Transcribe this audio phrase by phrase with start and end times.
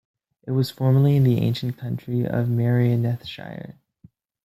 [0.47, 3.75] It was formerly in the ancient county of Merionethshire.